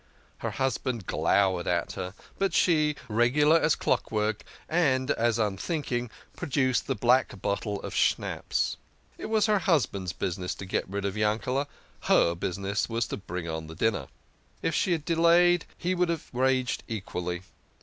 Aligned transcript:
Her 0.39 0.49
husband 0.49 1.05
glowered 1.05 1.67
at 1.67 1.91
her, 1.91 2.15
but 2.39 2.55
she, 2.55 2.95
regular 3.07 3.59
as 3.61 3.75
clockwork, 3.75 4.43
and 4.67 5.11
as 5.11 5.37
unthinking, 5.37 6.09
pro 6.35 6.49
duced 6.49 6.87
the 6.87 6.95
black 6.95 7.39
bottle 7.39 7.79
of 7.83 7.93
schnapps. 7.93 8.77
It 9.19 9.27
was 9.27 9.45
her 9.45 9.59
husband's 9.59 10.11
business 10.13 10.55
to 10.55 10.65
get 10.65 10.89
rid 10.89 11.05
of 11.05 11.13
Yankel; 11.15 11.67
her 12.05 12.33
business 12.33 12.89
was 12.89 13.05
to 13.09 13.17
bring 13.17 13.47
on 13.47 13.67
the 13.67 13.75
dinner. 13.75 14.07
If 14.63 14.73
she 14.73 14.93
had 14.93 15.05
delayed, 15.05 15.65
he 15.77 15.93
would 15.93 16.09
have 16.09 16.31
raged 16.33 16.81
equally. 16.87 17.43